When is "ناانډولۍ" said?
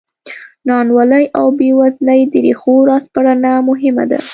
0.67-1.23